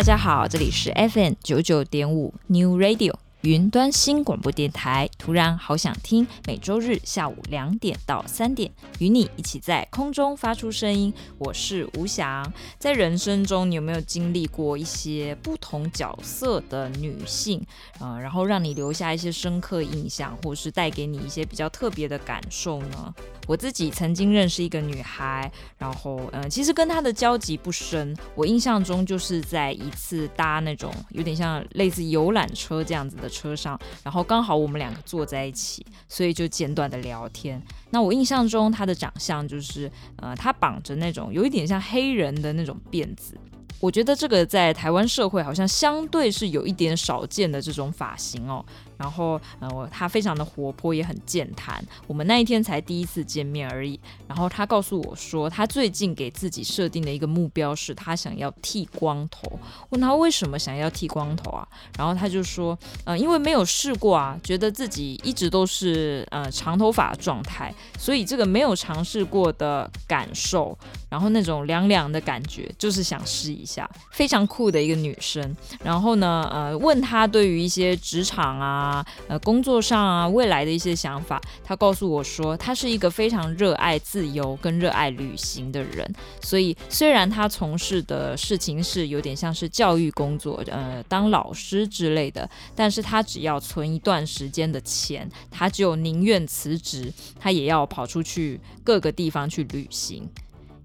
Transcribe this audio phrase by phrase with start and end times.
[0.00, 3.12] 大家好，这里是 FM 九九点五 New Radio。
[3.42, 6.26] 云端新广播电台，突然好想听。
[6.46, 11.12] 每周日下午两点到三点，与你一起在空中发出声音。
[11.36, 12.50] 我是吴翔。
[12.78, 17.62] 在人生中，你有没有经历过一些不同角色的女性？
[17.98, 23.14] 呃，然后让你留下一些深刻印象，或是带给你一些比较特别的感受呢？
[23.50, 28.16] 我自己曾经认识一个女孩，然后，呃，其实跟她的交集不深。
[28.36, 33.28] 我印象中就是在一次搭那种有点像类似游览车这样子的。
[33.28, 37.60] 车上，然后刚好我们两个坐在一起，所以就简短的聊天。
[37.90, 43.34] 那我印象中她的长相就是，呃，她绑着那种有一点像黑人的那种辫子。
[43.80, 48.64] 我觉得这个在台湾社会好像相对是有一点少见的这种发型哦。
[49.00, 51.82] 然后，呃，他非常的活泼，也很健谈。
[52.06, 53.98] 我们那一天才第一次见面而已。
[54.28, 59.58] 然后他告诉我说，他最近给自己设定的一个目标是他想要剃光头。
[59.88, 61.66] 问他为什么想要剃光头啊？
[61.96, 70.78] 然后他就说，呃，因为没有试过啊，觉得自己一直都是呃长头发的状态，所以这个没有尝试过的感受，
[71.08, 73.90] 然后那种凉凉的感觉，就是想试一下。
[74.12, 75.56] 非常酷的一个女生。
[75.82, 78.89] 然后呢，呃，问他对于一些职场啊。
[78.90, 86.12] 啊，呃，工作上啊，未来的一些想法，他告诉我说，他是一个非常热爱自由跟热爱旅行的人。
[86.42, 100.28] 所以，虽然他从事的事情是有点像是教育工作，呃，当老师之类的，但是他只要存一段时间的钱，他就宁愿辞职，他也要跑出去各个地方去旅行。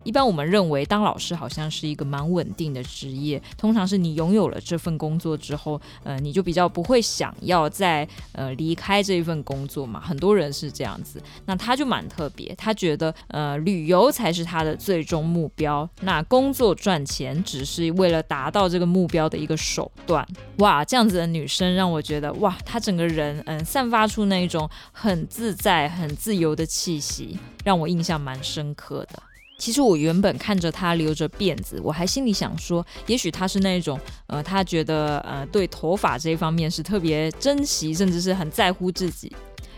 [0.05, 9.99] 一般我们认为当老师好像是一个蛮稳定的职业，通常是你拥有了这份工作之后，呃，你就比较不会想要再呃离开这一份工作嘛。
[9.99, 20.25] 很多人是这样子，那他就蛮特别，他觉得呃旅游才是他的最终目标，那工作赚钱只是为了达到这个目标的一个手段。
[20.59, 29.23] 哇，这样子的女生让我觉得哇，她整个人嗯、散发出那一种很自在、很自由的气息，让我印象蛮深刻的。
[29.57, 39.31] 其实我原本看着他留着辫子，我还心里想说，也许他是那种，呃，他觉得呃对头发这一方面是特别珍惜，甚至是很在乎自己。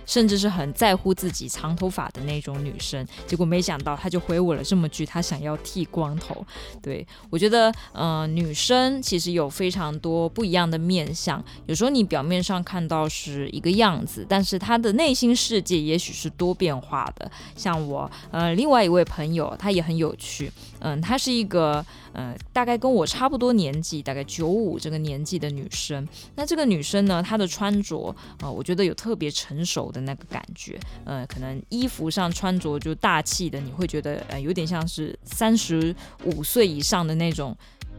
[0.08, 6.44] 甚至是很在乎自己长头发的那种女生，结果没想到她就回我了这么句，她想要剃光头。
[6.82, 17.30] 对，我觉得，呃，女生其实有非常多不一样的面相，有时候你表面上看到是一个样子，但是她的内心世界也许是多变化的。
[17.56, 20.50] 像我，呃，另外一位朋友，她也很有趣。
[20.88, 26.08] 嗯，她是一个，呃，大概跟我差不多年纪，大概九五这个年纪的女生。
[26.36, 30.80] 那这个女生呢，她的穿着，啊，我觉得有特别成熟的那个感觉。
[31.04, 35.94] 呃，可能衣服上穿着就大气的，你会觉得，呃，有点像是三十
[36.24, 37.54] 五岁以上的那种，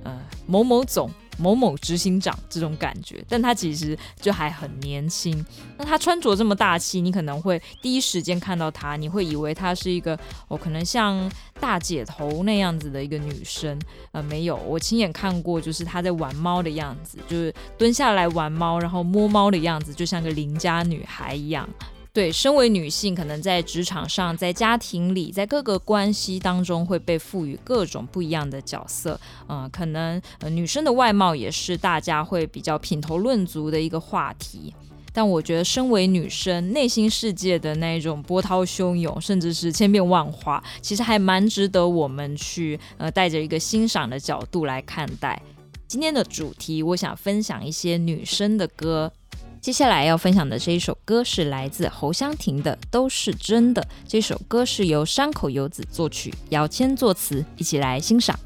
[0.04, 1.10] 呃，某某总。
[1.38, 5.44] 某某执行长这种感觉，但他其实就还很年轻。
[5.76, 10.18] 那他穿着这么大气，你可能会第一时间看到他，你会以为他是一个
[10.48, 13.78] 哦，可能像大姐头那样子的一个女生。
[14.12, 21.68] 呃，没有，我亲眼看过，就是他在玩猫的样子，就是蹲下来玩猫，然后摸猫的样子，就像个邻家女孩一样。
[22.12, 29.20] 对，身为女性，可能在职场上、在家庭里、在各个关系当中，会被赋予各种不一样的角色。
[29.48, 30.20] 嗯、可能、
[30.50, 34.74] 女生的外貌也是大家会比较品头论足的一个话题。
[35.12, 45.40] 但我觉得，身为女生，内心世界的那种波涛汹涌，甚至是千变万化，其实还蛮值得我们去呃带着一个欣赏的角度来看待。
[45.86, 49.12] 今天的主题，我想分享一些女生的歌。
[49.60, 53.82] 接下来要分享的这一首歌是来自侯湘婷的《都是真的》。
[54.06, 58.38] 这首歌是由山口优子作曲，姚谦作词，一起来欣赏。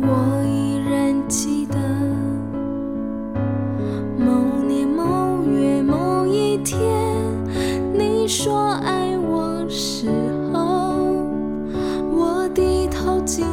[0.00, 1.78] 我依然记得
[4.18, 6.78] 某年某月某一天，
[7.94, 10.10] 你说爱我时
[10.52, 10.94] 候，
[12.10, 13.46] 我低头静。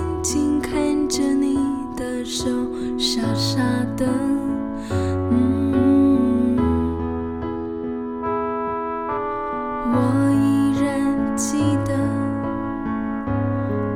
[2.35, 2.49] 手，
[2.97, 3.61] 傻傻
[3.95, 4.05] 的，
[5.31, 6.57] 嗯，
[9.93, 9.95] 我
[10.43, 11.95] 依然记得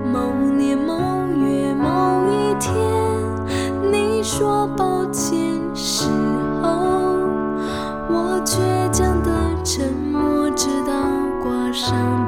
[0.09, 2.71] 某年某月某一天，
[3.91, 6.09] 你说抱歉时
[6.61, 6.69] 候，
[8.07, 8.55] 我倔
[8.93, 9.29] 强的
[9.65, 10.93] 沉默，直到
[11.43, 12.18] 挂上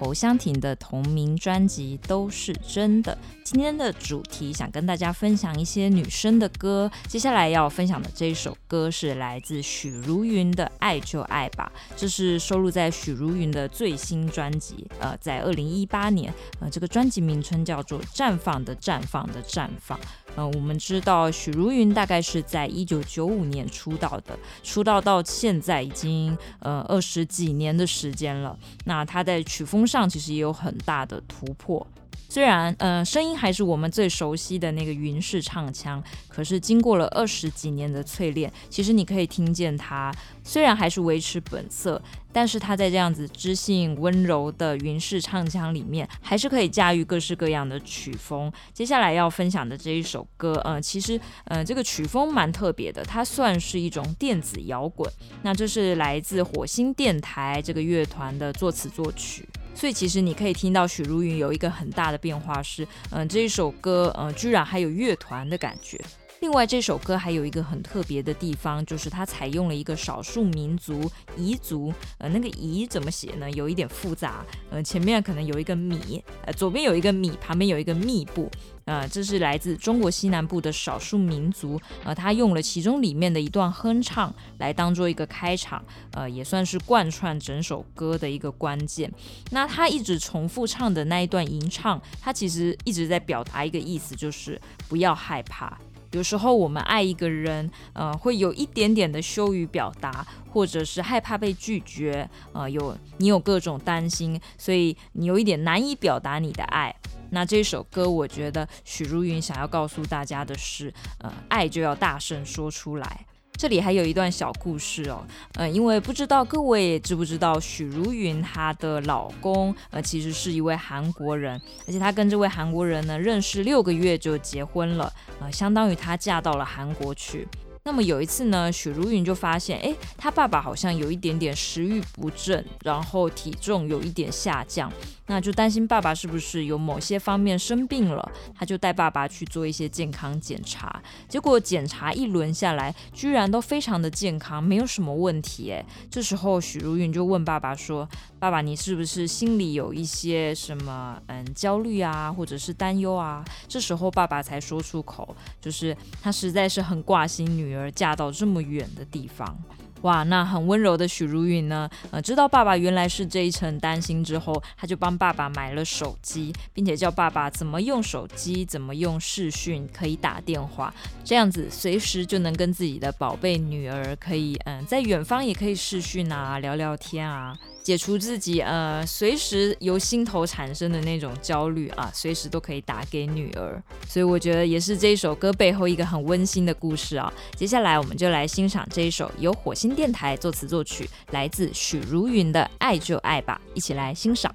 [0.00, 3.12] 侯湘婷的同名专辑《都是真的》。
[3.44, 6.90] 今天的主题想跟大家分享一些女生的歌。
[7.06, 14.86] 接下来要分享的这一首歌是来自许茹芸的《爱就爱吧》，这是收录在许茹芸的最新专辑。
[14.98, 19.98] 呃，在二零一八年，呃，这个专辑名称叫做《绽放的绽放的绽放》。
[20.36, 28.58] 嗯、我们知道许茹芸大概是在一九九五年出道的，出道到现在已经呃二十几年的时间了。
[28.84, 31.86] 那她在曲风上其实也有很大的突破。
[32.30, 42.00] 虽然，呃，声音还是我们最熟悉的那个云式唱腔，可是经过了二十几年的淬炼，其实你可以听见它，虽然还是维持本色，
[42.32, 48.50] 但是它在这样子知性温柔的云式唱腔里面，还是可以驾驭各式各样的曲风。
[48.72, 55.12] 接下来要分享的这一首歌，呃，其实，呃，这个曲风蛮特别的，它算是一种电子摇滚。
[55.42, 59.44] 那这是来自火星电台这个乐团的作词作曲。
[59.80, 65.98] 所以其实你可以听到许茹芸有一个很大的变化是，嗯，这一首歌，嗯，居然还有乐团的感觉。
[66.40, 73.50] 另外，这首歌还有一个很特别的地方，就是它采用了一个少数民族彝族，呃，那个彝怎么写呢？
[73.52, 78.50] 有一点复杂，呃，前面可能有一个米，呃，左边有一个米，旁边有一个密布。
[78.90, 85.80] 呃，这是来自中国西南部的少数民族，呃，他用了其中里面的一段哼唱来当做一个开场，
[86.10, 89.08] 呃，也算是贯穿整首歌的一个关键。
[89.52, 95.78] 那他一直重复唱的那一段吟唱，他其实一直在表达一个意思，就是不要害怕。
[96.10, 106.92] 有时候我们爱一个人，呃，会有一点点的羞于表达，或者是害怕被拒绝，呃，有你有各种担心，所以你有一点难以表达你的爱。
[107.30, 113.26] 那这首歌，我觉得许茹芸想要告诉大家的是，呃，爱就要大声说出来。
[113.52, 115.22] 这里还有一段小故事哦，
[115.56, 127.46] 呃，因为不知道各位知不知道许茹芸她的老公，呃，其实是一位韩国人，而且她跟这位韩国人呢认识六个月就结婚了，呃，相当于她嫁到了韩国去。
[127.82, 134.90] 那么有一次呢，许茹芸就发现，哎，她爸爸好像有一点点食欲不振，然后体重有一点下降。
[135.30, 145.70] 那就担心爸爸是不是有某些方面生病了，他就带爸爸去做一些健康检查，结果检查一轮下来，居然都非常的健康，没有什么问题。
[145.70, 148.08] 哎，这时候许茹芸就问爸爸说
[148.40, 159.56] ：“爸爸，你是不是心里有一些什么嗯焦虑啊，或者是担忧啊？”这时候爸爸才说出口，就是他实在是很挂心女儿嫁到这么远的地方。
[160.02, 170.92] 哇，那很温柔的许茹芸呢，呃，知道爸爸原来是这一层担心之后，他就帮爸爸买了手机，并且教爸爸怎么用手机，怎么用视讯，可以打电话，
[171.24, 177.56] 这样子随时就能跟自己的宝贝女儿可以，嗯、在远方也可以视讯啊，聊聊天啊。
[177.82, 187.32] 解除自己呃随时由心头产生的那种焦虑啊，随时都可以打给女儿，所以我觉得也是这首歌背后一个很温馨的故事啊。
[187.56, 194.54] 接下来我们就来欣赏这一首由火星电台作词作曲，来自许茹芸的《爱就爱吧》，一起来欣赏。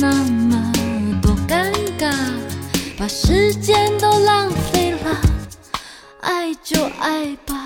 [0.00, 0.72] 那么
[1.20, 2.14] 多尴尬
[2.96, 5.20] 把时间都浪费了
[6.20, 7.57] 爱就爱吧。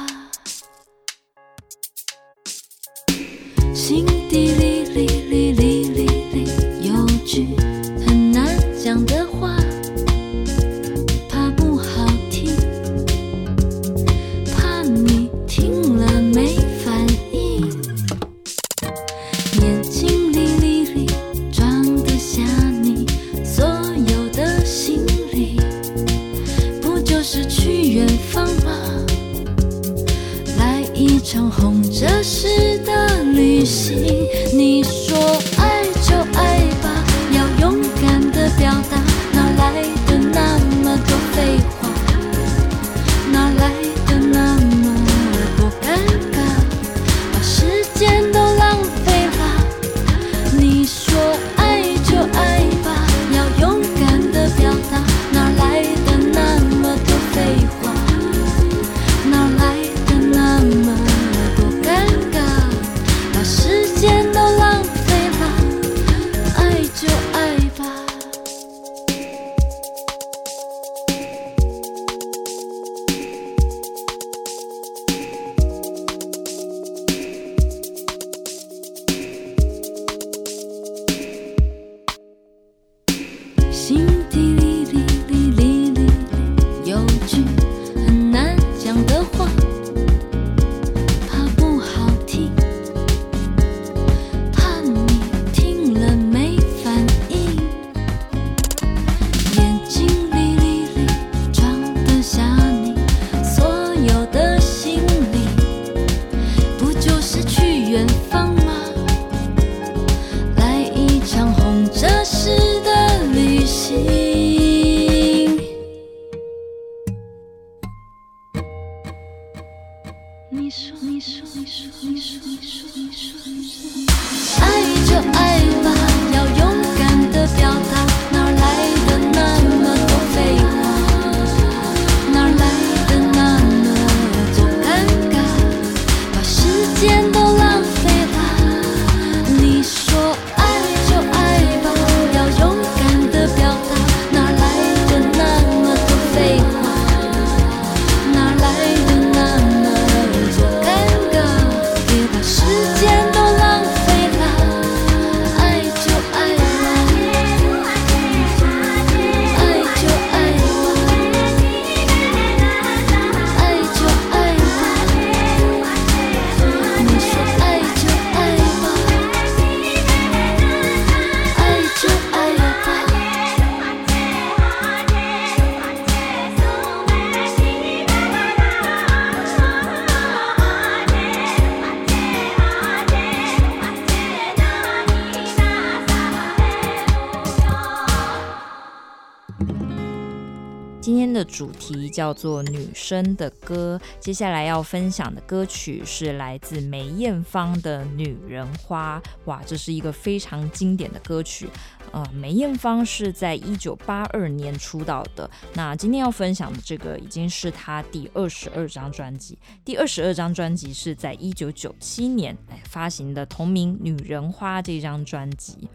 [192.23, 194.01] 叫做《女生的歌》。
[194.21, 199.21] 接下来要分享的歌曲是来自梅艳芳的《女人花》。
[199.47, 201.69] 哇，这是一个非常经典的歌曲。
[202.13, 205.51] 呃，梅艳芳是在一九八二年出道的。
[205.75, 209.59] 那今天要分享的这个已经是她第二十二张专辑。
[209.85, 215.89] 第二十二张专辑是在一九九七年发行的同名《女人花》这张专辑。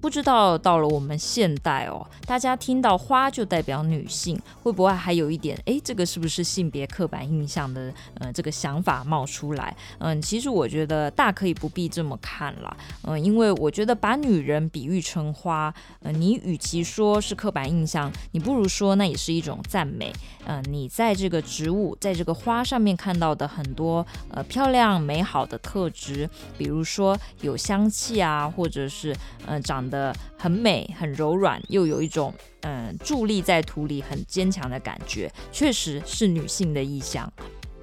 [0.00, 9.76] 不知道到了我们现代哦，大家听到花就代表女性，会不会还有一点哎，这个是不是性别刻板印象的呃这个想法冒出来？
[9.98, 20.10] 嗯，其实我觉得大可以不必这么看了，嗯，因为我觉得把女人比喻成花，嗯，你与其说是刻板印象，你不如说那也是一种赞美。
[20.46, 29.14] 嗯，你在这个植物，在这个花上面看到的很多呃漂亮美好的特质，比如说有香气啊，或者是
[29.46, 29.89] 嗯长。
[29.90, 37.30] 的很美，很柔软，又有一种嗯伫立在土里很坚强的感觉，确实是女性的意象。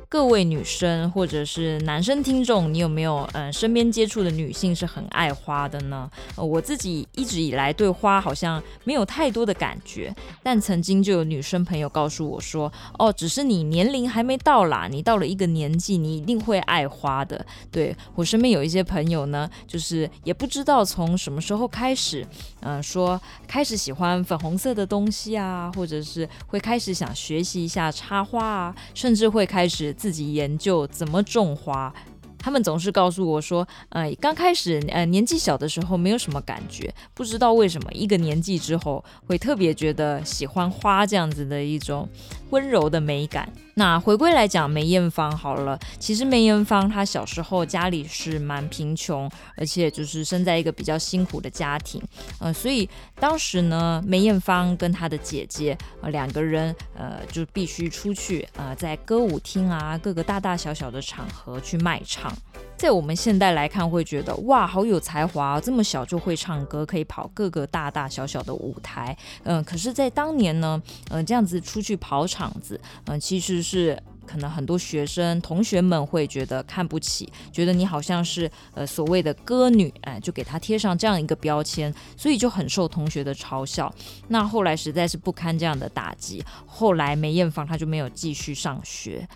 [0.10, 6.10] 各位女生或者是男生听众，你有没有嗯身边接触的女性是很爱花的呢？
[6.38, 17.46] 呃，我自己一直以来对花好像没有太多的感觉，但曾经就有女生朋友告诉我说，哦，只是你年龄还没到啦，你到了一个年纪，你一定会爱花的。
[17.70, 22.26] 对，我身边有一些朋友呢，就是也不知道从什么时候开始，
[22.62, 29.94] 嗯，说开始喜欢粉红色的东西啊，或者是会开始想学习一下插花啊，甚至会开始。
[29.98, 31.94] 自己研究怎么种花。
[32.40, 42.08] 他们总是告诉我说，呃，刚开始，呃，年纪小的时候没有什么感觉，不知道为什么一个年纪之后会特别觉得喜欢花这样子的一种
[42.50, 43.48] 温柔的美感。
[43.76, 52.02] 那回归来讲梅艳芳好了，其实梅艳芳她小时候家里是蛮贫穷，而且就是生在一个比较辛苦的家庭，
[52.40, 62.36] 呃，所以当时呢，梅艳芳跟她的姐姐呃两个人呃就必须出去呃在歌舞厅啊各个大大小小的场合去卖唱。
[62.78, 69.18] 在我们现代来看，会觉得哇，好有才华，这么小就会唱歌，可以跑各个大大小小的舞台。
[69.44, 83.92] 嗯，可是，在当年呢，嗯，这样子出去跑场子，嗯，其实是可能很多学生同学们会觉得看不起，觉得你好像是呃所谓的歌女，哎，就给她贴上这样一个标签，所以就很受同学的嘲笑。
[84.28, 89.28] 那后来实在是不堪这样的打击，后来梅艳芳她就没有继续上学。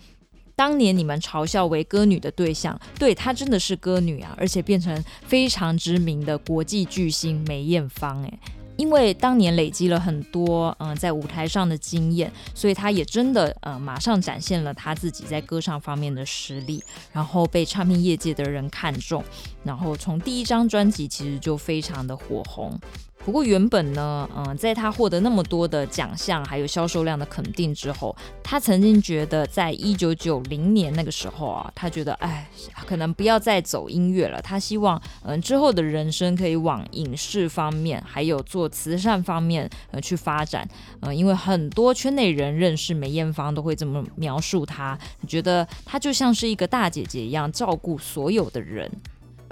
[0.54, 8.22] 当年你们嘲笑为歌女的对象，对，她真的是歌女啊，而且变成非常知名的国际巨星梅艳芳。
[8.22, 8.38] 哎，
[8.76, 19.22] 因为当年累积了很多嗯、在舞台上的经验，所以她也真的呃马上展现了她自己在歌唱方面的实力，然后被唱片业界的人看中，
[19.64, 22.78] 然后从第一张专辑其实就非常的火红。
[23.24, 32.48] 不过原本呢，嗯，在他获得那么多的奖项，还有销售量的肯定之后，他曾经觉得，在一九九零年那个时候啊，他觉得，哎，
[32.84, 34.42] 可能不要再走音乐了。
[34.42, 40.68] 他希望，嗯，之后的人生可以往影视方面，还有做慈善方面，呃，去发展。
[41.00, 48.90] 嗯，因为很多圈内人认识梅艳芳，都会这么描述她，觉得她就像是一个大姐姐一样，照顾所有的人。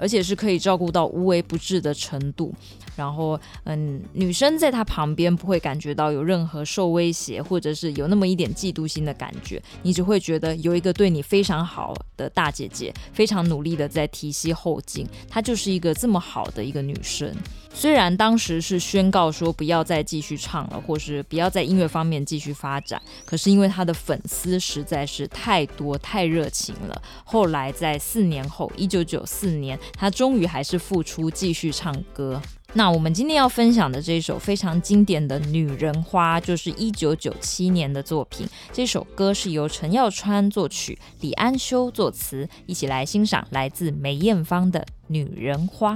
[0.01, 2.51] 而且是可以照顾到无微不至的程度，
[2.95, 17.31] 然后，嗯，女生在她旁边不会感觉到有任何受威胁，或者是有那么一点嫉妒心的感觉，你只会觉得有一个对你非常好的大姐姐，非常努力的在提携后进，她就是一个这么好的一个女生。
[17.73, 27.01] 虽然当时是宣告说不要再继续唱了，或是不要在音乐方面继续发展，可是因为她的粉丝实在是太多太热情了。
[27.23, 32.41] 后来在四年后，一九九四年，她终于还是复出继续唱歌。
[32.73, 38.47] 那我们今天要分享的这首非常经典的《女人花》，就是一九九七年的作品。
[38.71, 42.47] 这首歌是由陈耀川作曲，李安修作词。
[42.65, 45.95] 一起来欣赏来自梅艳芳的《女人花》。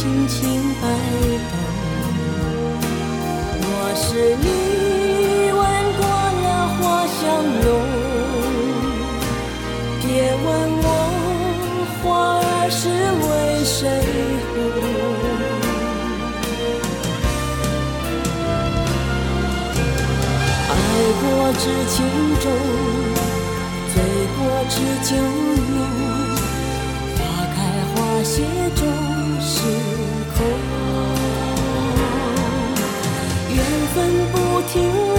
[0.00, 0.40] 轻轻
[0.80, 0.88] 摆
[1.50, 1.52] 动
[3.60, 4.46] 若是你
[5.52, 5.60] 闻
[5.98, 6.00] 过
[6.40, 6.44] 了
[6.80, 7.20] 花香
[7.60, 7.64] 浓
[10.00, 10.08] 别
[10.42, 10.46] 问
[10.82, 10.86] 我
[12.00, 12.02] 花
[12.40, 13.28] 儿是为
[13.62, 13.76] 谁
[14.54, 14.56] 红
[20.70, 20.72] 爱
[21.20, 21.22] 过
[21.58, 21.94] 知情
[22.40, 22.42] 重
[23.92, 23.94] 醉
[24.38, 25.12] 过知酒
[25.74, 25.76] 浓
[27.18, 27.18] 花
[27.54, 27.58] 开
[27.92, 28.34] 花谢
[28.74, 29.09] 终
[29.60, 29.66] 时
[30.36, 30.38] 空。
[33.54, 33.62] 缘
[33.94, 33.98] 分
[34.32, 35.09] 不停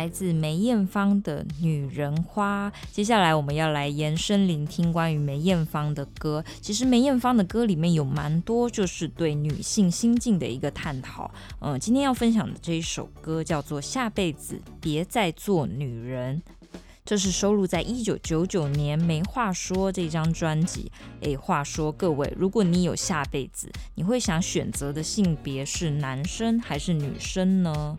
[0.00, 6.42] 来自梅艳芳的《女人花》，接下来我们要来延伸聆听关于梅艳芳的歌。
[6.62, 11.30] 其实梅艳芳的歌里面有蛮多，就是对女性心境的一个探讨。
[11.60, 16.40] 嗯，今天要分享的这一首歌叫做《下辈子别再做女人》，
[17.04, 20.90] 这是收录在一九九九年《没话说》这张专辑。
[21.20, 27.98] 诶，话说各位，如果你有下辈子，你会想选择的性别是男生还是女生呢？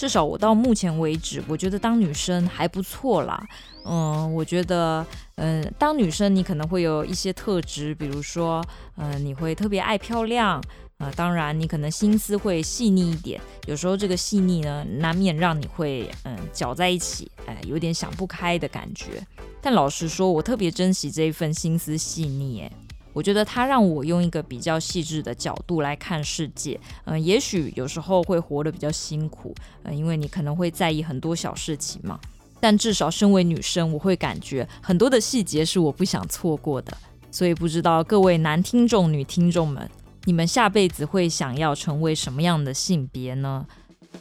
[0.00, 3.46] 至少我到目前为止，我觉得当女生还不错啦。
[3.84, 8.64] 嗯，我觉得，嗯，当女生你可能会有一些特质，比如说，
[8.96, 10.58] 嗯，你会特别爱漂亮，
[10.96, 13.38] 啊，当然你可能心思会细腻一点。
[13.66, 19.22] 有时候这个细腻呢，难免让你会，嗯，搅在一起，哎，有点想不开的感觉。
[19.60, 22.72] 但老实说，我特别珍惜这一份心思细腻，哎。
[23.12, 32.18] 我觉得他让我用一个比较细致的角度来看世界，嗯、也许有时候会活得比较辛苦，嗯、呃，因为你可能会在意很多小事情嘛。
[32.60, 36.96] 但至少身为女生，我会感觉很多的细节是我不想错过的。
[37.30, 39.88] 所以不知道各位男听众、女听众们，
[40.24, 43.66] 你们下辈子会想要成为什么样的性别呢？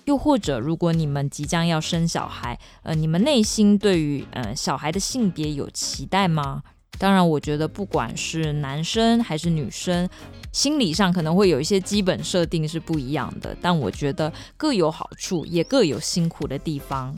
[0.05, 6.61] 又或者，如果你们即将要生小孩，呃，你们内心对于呃小孩的性别有期待吗？
[6.97, 10.09] 当然，我觉得不管是男生还是女生，
[10.51, 17.15] 心理上可能会有一些基本设定是不一样的，但我觉得各有好处，也各有辛苦的地方。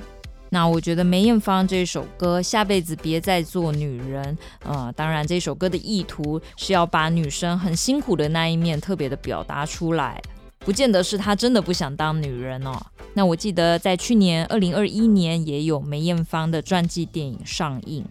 [0.50, 10.22] 那我觉得梅艳芳这首歌《下辈子别再做女人》，呃，当然这首歌的意图是要把女生很辛苦的那一面特别的表达出来。
[10.60, 12.80] 不见得是她真的不想当女人哦。
[13.14, 18.06] 那我记得在去年二零二一年也有梅艳芳的传记电影上映，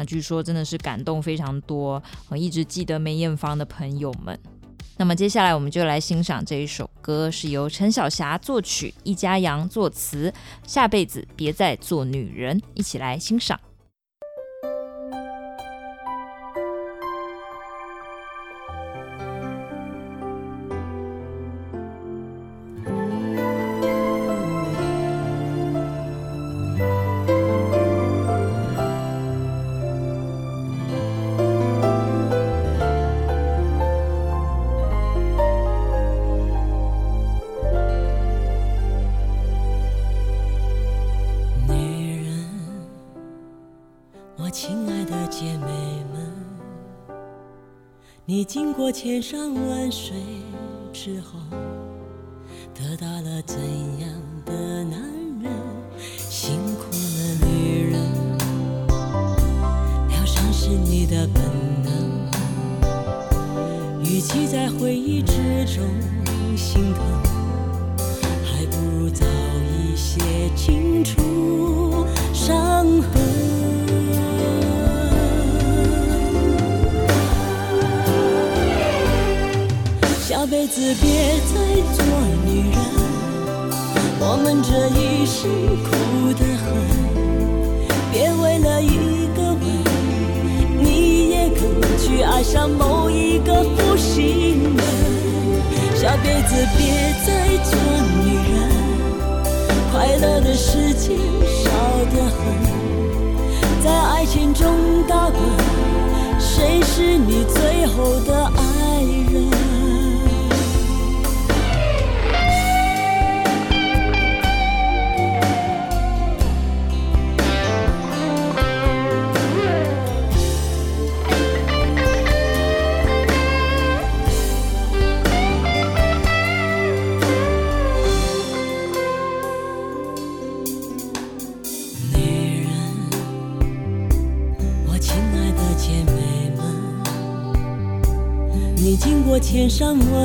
[0.00, 4.38] 那据说真的是感动非常多，我一直记得梅艳芳的朋友们。
[4.96, 10.30] 那么接下来我们就来欣赏这一首歌，是由陈小霞作曲，易家扬作词，
[10.66, 13.60] 《下辈子别再做女人》，一起来欣赏。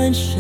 [0.06, 0.35] 山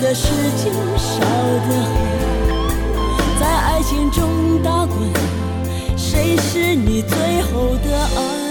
[0.00, 1.92] 的时间少得很。
[3.38, 4.98] 在爱情中打滚，
[5.96, 8.49] 谁是你最后的爱？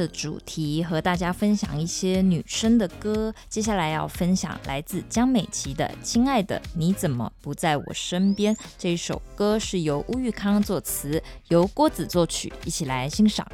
[0.00, 8.54] 的主题和大家分享一些女生的歌，接下来要分享来自江美琪的《亲爱的你怎么不在我身边》。
[8.78, 13.46] 这一首歌是由乌玉康作词，由郭子作曲，一起来欣赏。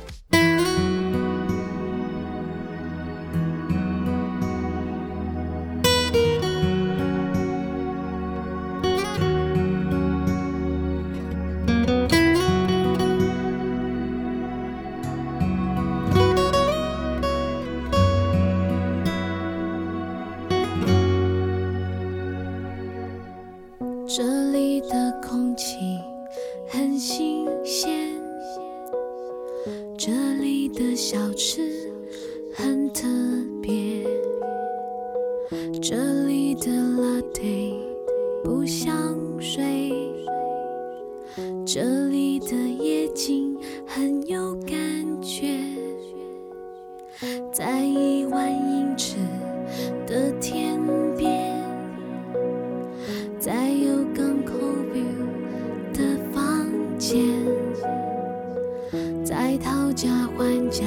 [59.38, 60.86] 在讨价还价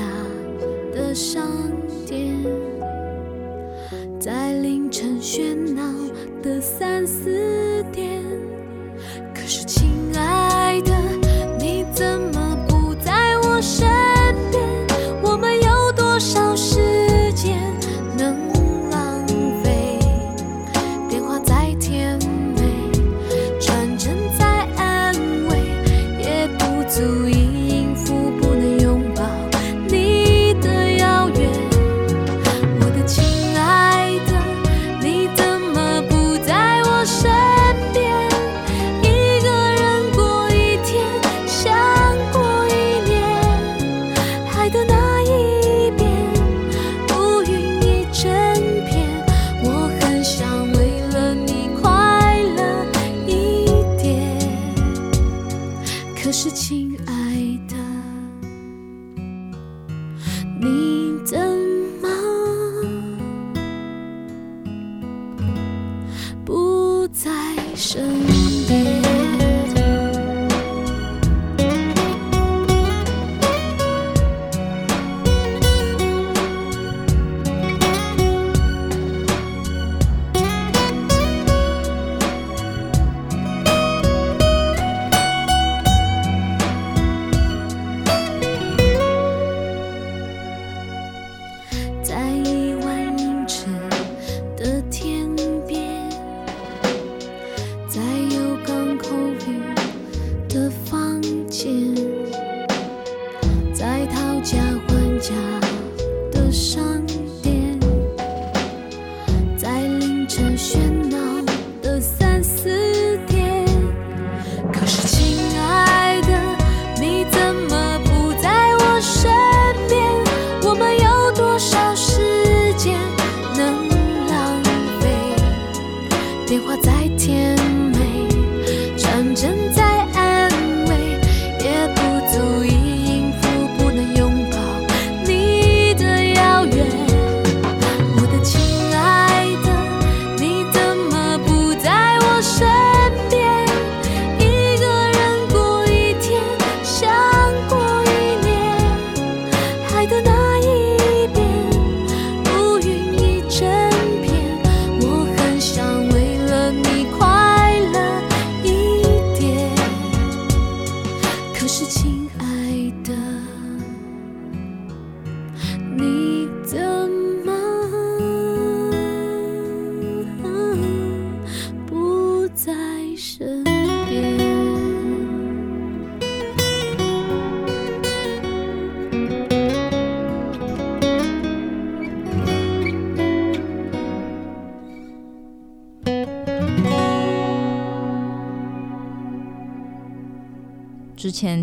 [0.91, 1.47] 的商
[2.03, 2.35] 店
[4.19, 5.83] 在凌晨喧闹
[6.41, 8.23] 的三四点。
[9.35, 11.18] 可是亲爱的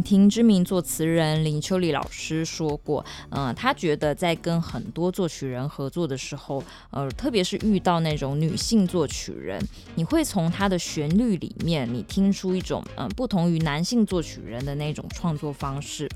[0.07, 9.61] 听知名作词人林秋离老师说过，嗯、呃，他觉得在跟很多作曲人合作的时候，呃，特别是遇到那种女性作曲人，
[9.97, 16.09] 你会从她的旋律里面，你听出一种嗯、不同于男性作曲人的那种创作方式。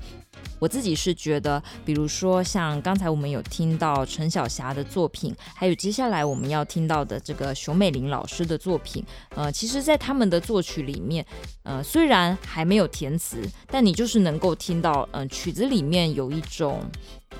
[0.59, 9.03] 我自己是觉得，比如说像刚才我们有听到陈小霞的作品，还有接下来我们要听到的这个熊美玲老师的作品，
[9.35, 11.25] 呃，其实，在他们的作曲里面，
[11.63, 16.83] 呃，虽然还没有填词，但你就是能够听到，嗯、曲子里面有一种，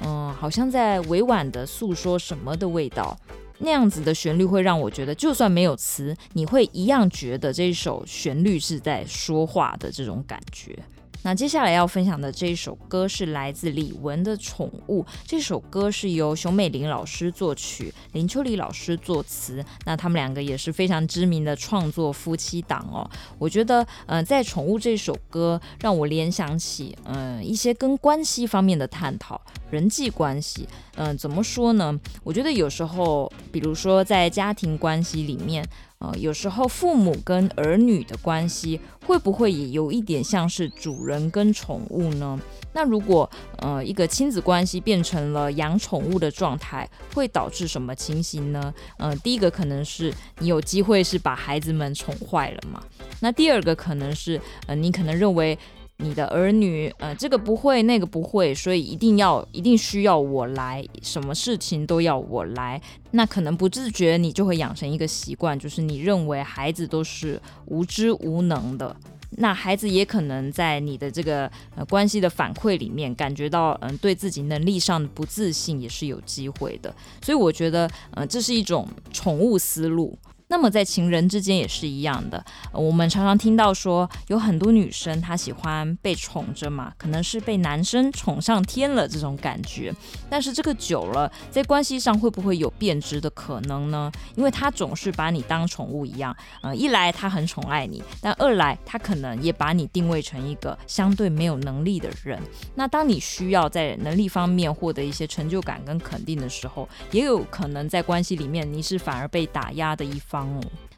[0.01, 3.15] 嗯、好像在委婉的诉说什么的味道，
[3.59, 10.75] 那样子的旋律会让我觉得，就算没有词，你会一样觉得这一首旋律是在说话的这种感觉。
[11.23, 15.03] 那接下来要分享的这一首歌是来自李玟的《宠物》。
[15.23, 19.63] 这首歌是由熊美玲老师作曲，林秋离老师作词。
[19.85, 23.07] 那他们两个也是非常知名的创作夫妻档哦。
[23.37, 30.67] 我觉得，嗯、在《宠物》这首歌让我联想起，嗯、一些跟关系方面的探讨，人际关系。
[30.95, 31.97] 嗯、怎么说呢？
[32.23, 35.63] 我觉得有时候，比如说在家庭关系里面。
[36.01, 42.39] 呃，有时候父母跟儿女的关系会不会也有一点像是主人跟宠物呢？
[42.73, 48.73] 那如果呃一个亲子关系变成了养宠物的状态，会导致什么情形呢？
[48.97, 52.81] 呃，第一个可能是你有机会是把孩子们宠坏了嘛。
[53.19, 55.57] 那第二个可能是呃你可能认为。
[56.01, 62.81] 你的儿女，呃，这个不会，那个不会，所以一定要，一定需要我来，什么事情都要我来。
[63.11, 68.95] 那可能不自觉，你就会养成一个习惯，就是你认为孩子都是无知无能的。
[69.37, 76.93] 那孩子也可能在你的这个呃关系的反馈里面，感觉到嗯、对自己能力上的不自信也是有机会的。
[77.21, 80.17] 所以我觉得，呃，这是一种宠物思路。
[80.51, 82.43] 那么在情人之间也是一样的，
[82.73, 89.95] 我们常常听到说有很多女生她喜欢被宠着嘛，可能是被男生宠上天了这种感觉。
[90.29, 94.11] 但是这个久了，在关系上会不会有变质的可能呢？
[94.35, 102.37] 因为他总是把你当宠物一样，呃，一来他很宠爱你，但二来他可能也把你定位成一个相对没有能力的人。
[102.75, 110.40] 那当你需要在能力方面获得一些成就感跟肯定的时候，也有可能在关系里面你是反而被打压的一方。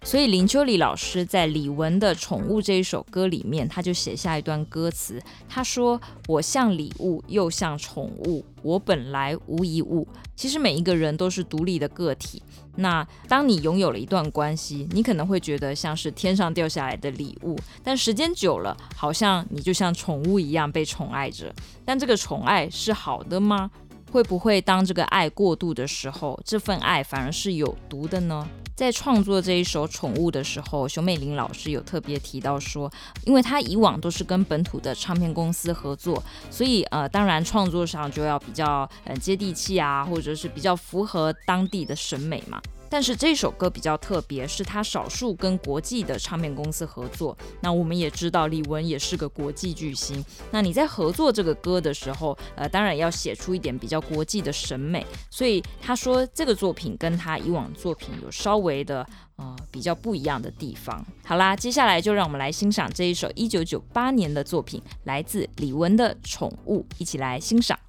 [0.06, 5.18] 所以林秋离老师在李玟的《宠物》这一首歌里面，他就写下一段歌词，
[5.48, 12.44] 他说：“我像礼物，又像宠物，我本来无一物。”其实每一个人都是独立的个体。
[12.76, 21.54] 那当你拥有了一段关系，你可能会觉得像是天上掉下来的礼物，但时间久了，好像你就像宠物一样被宠爱着。
[21.86, 23.72] 但这个宠爱是好的吗？
[24.12, 28.46] 会不会当这个爱过度的时候，这份爱反而是有毒的呢？
[28.76, 32.92] 在创作这一首《宠物》的时候，熊美玲老师有特别提到说，
[33.24, 42.60] 因为她以往都是跟本土的唱片公司合作，所以呃，当然创作上就要比较嗯接地气啊，或者是比较符合当地的审美嘛。
[42.94, 47.36] 但是这首歌比较特别，是他少数跟国际的唱片公司合作。
[47.60, 50.24] 那我们也知道李玟也是个国际巨星。
[50.52, 55.04] 那你在合作这个歌的时候，呃，当然要写出一点比较国际的审美。
[55.32, 59.04] 所以他说这个作品跟他以往作品有稍微的
[59.38, 61.04] 呃比较不一样的地方。
[61.26, 67.80] 好啦，接下来就让我们来欣赏这一首一九九八年的作品，来自李玟的《宠物》，一起来欣赏。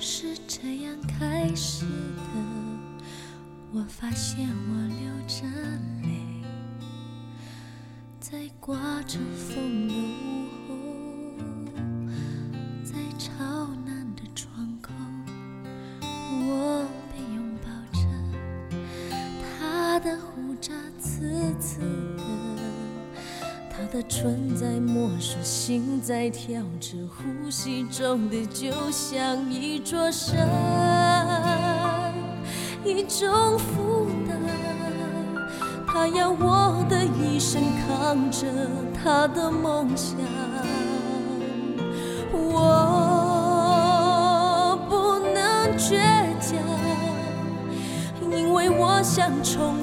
[0.00, 2.32] 是这样开始的。
[3.72, 5.44] 我发现我流着
[6.02, 6.08] 泪，
[8.18, 9.67] 在刮着风
[23.98, 30.38] 的唇在摸索，心在跳着，呼吸中的就像一座山，
[32.84, 34.38] 一种负担。
[35.84, 38.46] 他要我的一生扛着
[39.02, 40.16] 他的梦想，
[42.32, 42.68] 我
[44.88, 45.98] 不能倔
[46.38, 46.56] 强，
[48.30, 49.77] 因为我像宠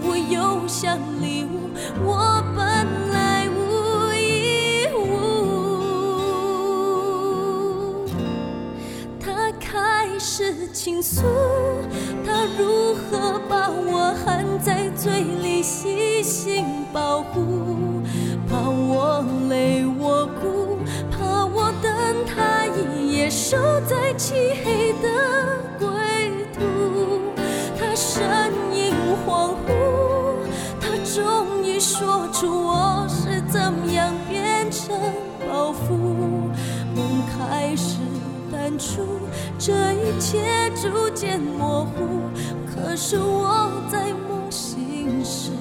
[43.07, 45.51] 是我在梦醒时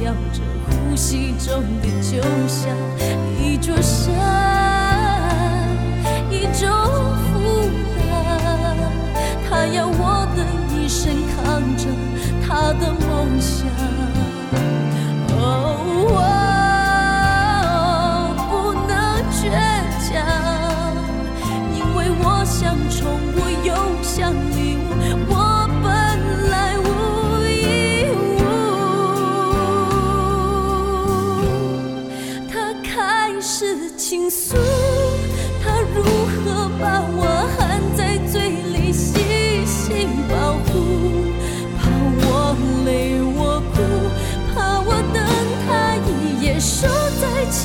[0.00, 1.97] 笑着呼吸中的。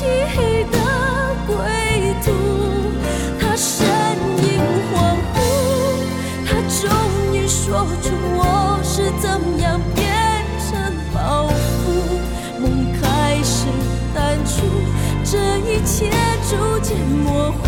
[0.04, 0.78] 漆黑的
[1.46, 1.56] 归
[2.22, 2.30] 途
[3.40, 3.86] 他身
[4.42, 4.60] 影
[4.92, 5.36] 恍惚
[6.46, 9.30] 他终于说出我是怎
[9.60, 10.12] 样变
[10.68, 13.64] 成包袱梦开始
[14.14, 14.66] 淡出
[15.24, 16.10] 这一切
[16.50, 17.58] 逐渐模糊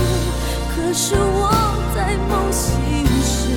[0.74, 1.50] 可是我
[1.94, 3.48] 在梦醒时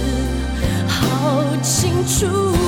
[0.88, 2.59] 好清楚。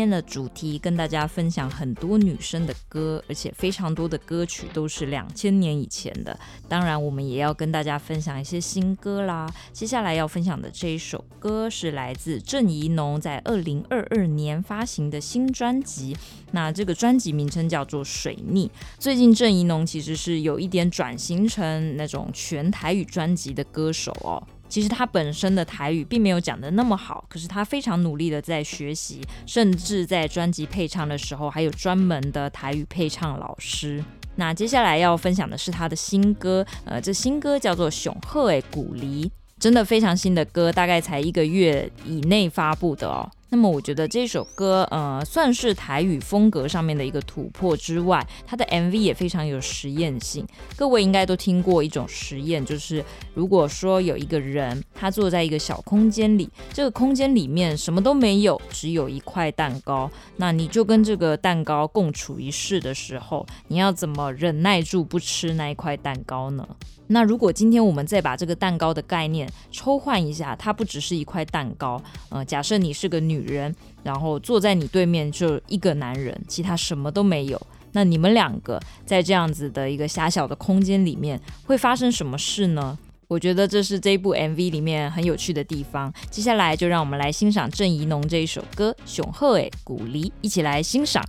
[0.00, 6.34] 今天的主题跟大家分享很多女生的歌，而且非常多的歌曲都是两千年以前的。
[6.70, 9.46] 当然，我们也要跟大家分享一些新歌啦。
[9.74, 16.16] 接下来要分享的这一首歌是来自郑怡农在二零二二年发行的新专辑，
[16.52, 18.68] 那这个专辑名称叫做《水逆》。
[18.98, 24.42] 最近郑怡农其实是有一点转型成那种全台语专辑的歌手哦。
[24.70, 34.02] 其实他本身的台语并没有讲得那么好，可是他非常努力的在学习，甚至在专辑配唱的时候还有专门的台语配唱老师。
[34.36, 39.26] 那接下来要分享的是他的新歌，呃，这新歌叫做《雄鹤诶古离》，
[39.58, 43.28] 真的非常新的歌，大概才一个月以内发布的哦。
[43.52, 50.46] 那么我觉得这首歌，呃，算是台语风格上面的一个突破之外，它的 MV 也非常有实验性。
[50.76, 66.66] 各位应该都听过一种实验，就是如果说有一个人他坐在一个小空间里，这个空间里面什么都没有，只有一块蛋糕，那你就跟这个蛋糕共处一室的时候，你要怎么忍耐住不吃那一块蛋糕呢？
[67.12, 77.60] 那如果今天我们再把这个蛋糕的概念抽换一下，它不只是一块蛋糕，呃，假设你是个女人，然后坐在你对面就一个男人，其他什么都没有，
[77.92, 82.96] 那你们两个在这样子的一个狭小的空间里面会发生什么事呢？
[83.26, 86.12] 我觉得这是这一部 MV 里面很有趣的地方。
[86.30, 91.24] 接下来就让我们来欣赏郑怡农这一首歌《熊鹤诶鼓励》，一起来欣赏。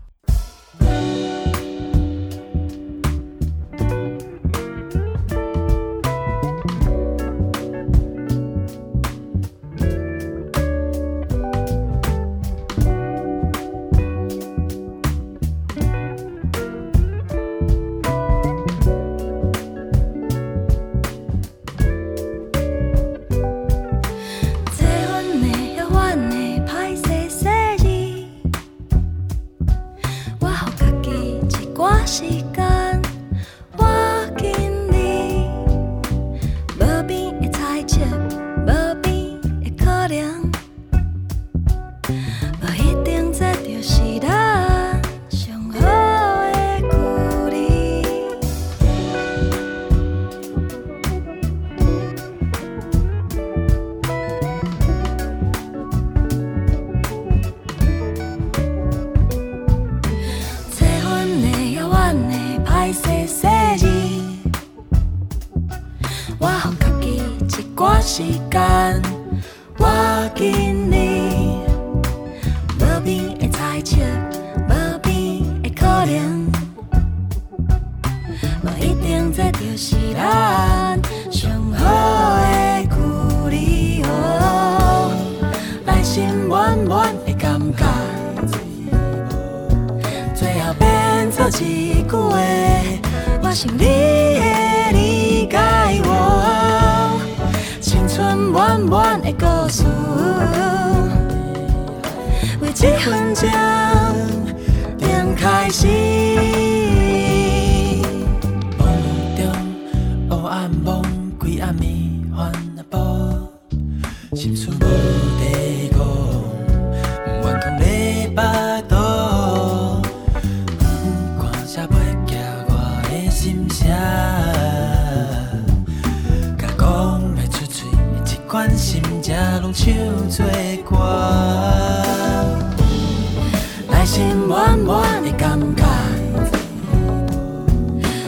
[134.01, 135.83] 开心满满的感觉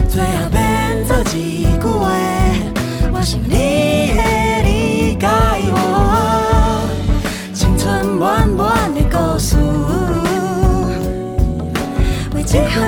[0.08, 2.12] 最后变做一句话
[3.12, 5.26] 我想你会理解
[5.74, 6.88] 我
[7.56, 9.58] 青春满满的故事。
[12.36, 12.83] 为记号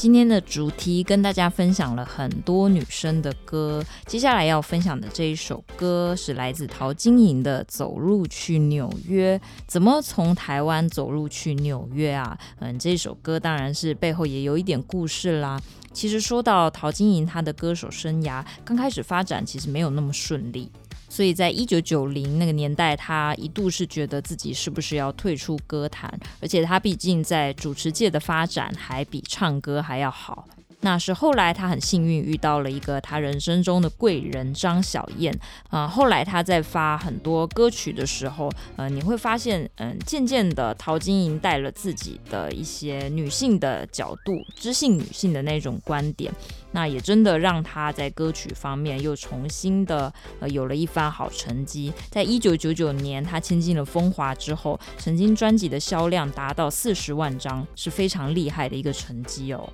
[0.00, 9.36] 今天的主题跟大家分享了很多女生的歌，接下来要分享的这一首歌是来自陶晶莹的《走路去纽约》。
[9.66, 12.38] 怎么从台湾走路去纽约啊？
[12.60, 15.60] 嗯，这首歌当然是背后也有一点故事啦。
[15.92, 20.72] 其实说到陶晶莹，她的歌手生涯刚开始发展其实没有那么顺利。
[21.10, 26.08] 所以在一九九零那个年代，他一度是觉得自己是不是要退出歌坛，
[26.40, 30.46] 而且他毕竟在主持界的发展还比唱歌还要好。
[30.82, 35.38] 那是后来他很幸运遇到了一个他人生中的贵人张小燕。
[35.68, 46.32] 啊、后来他在发很多歌曲的时候，呃，你会发现，嗯、渐渐的陶晶莹带了自己的一些女性的角度，知性女性的那种观点。
[46.72, 51.92] 那也真的让他在歌曲方面又重新的呃有了一番好成绩。
[52.10, 59.68] 在一九九九年，他签进了风华之后，曾经专辑的销量达到四十万张，是非常厉害的一个成绩哦。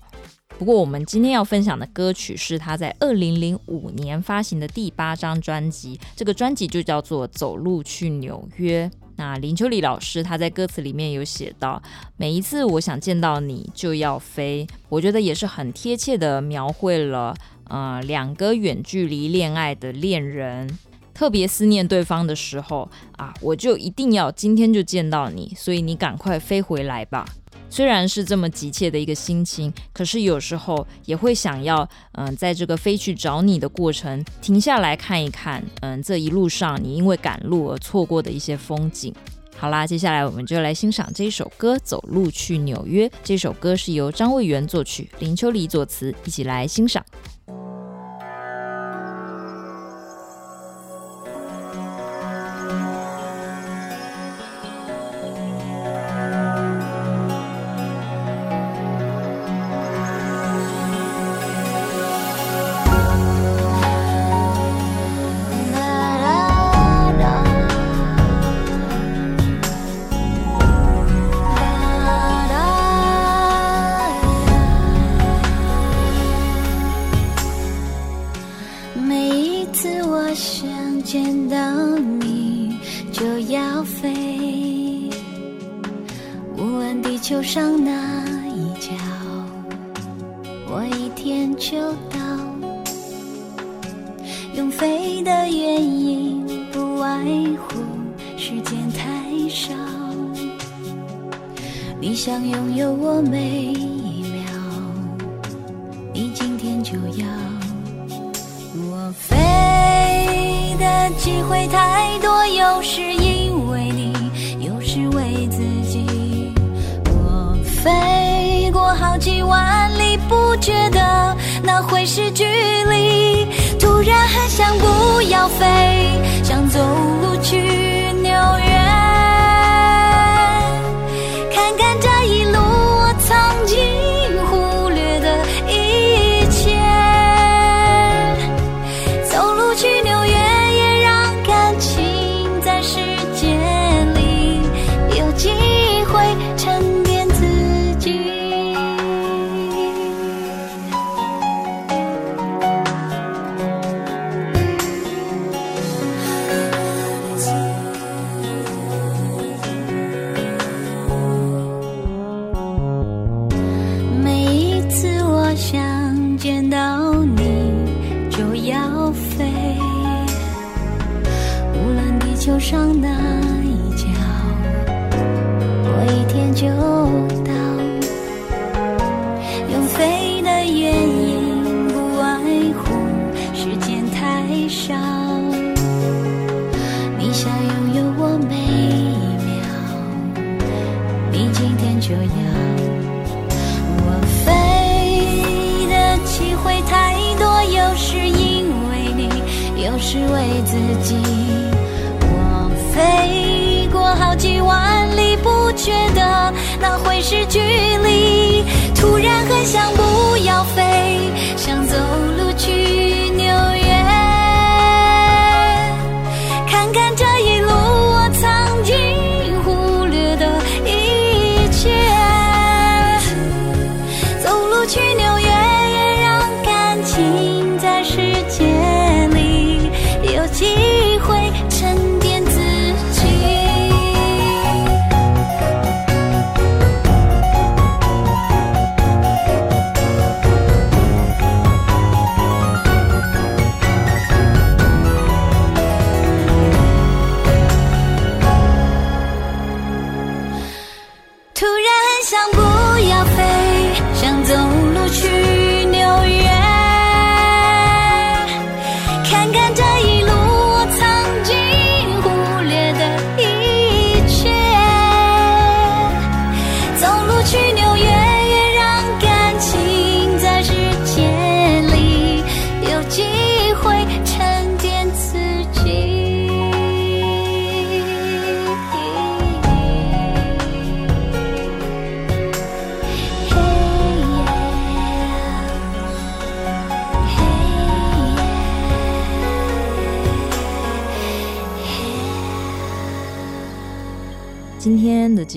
[0.58, 8.88] 不过，我们今天要分享的歌曲是他在二零零五年发行的第八张专辑，这个专辑就叫做《走路去纽约》。
[9.16, 11.82] 那林秋离老师他在歌词里面有写到，
[12.16, 20.78] 每一次我想见到你就要飞，我觉得也是很贴切的描绘了，呃，两个远距离恋爱的恋人
[21.16, 22.86] 特别思念对方的时候
[23.16, 27.24] 啊，我就一定要今天就见到你，所以你赶快飞回来吧。
[27.70, 39.14] 虽然是这么急切的一个心情，可是有时候也会想要，嗯、在这个飞去找你的过程，停下来看一看，嗯、这一路上你因为赶路而错过的一些风景。
[39.56, 43.08] 好啦，接下来我们就来欣赏这一首歌《走路去纽约》。
[43.24, 47.02] 这首歌是由张卫元作曲，林秋离作词，一起来欣赏。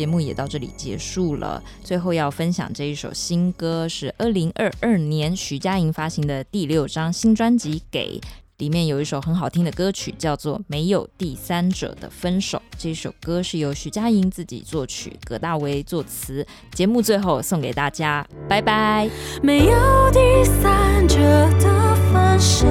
[0.09, 1.61] 节目也到这里结束了。
[1.83, 8.19] 最后要分享这一首新歌，是二零二二年徐佳莹发行的第六张新专辑《给》，
[8.57, 12.57] 里面有一首很好听的歌曲，叫做《没有第三者的分手》。
[12.75, 16.43] 这首歌是由徐佳莹自己作曲，葛大为作词。
[16.73, 19.07] 节目最后送给大家，拜拜。
[19.43, 21.19] 没有第三者
[21.59, 22.65] 的分手，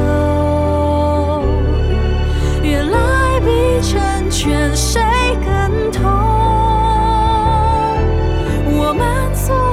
[2.65, 3.49] 原来比
[3.89, 5.01] 成全谁
[5.45, 6.38] 更痛。
[8.89, 9.68] 我们错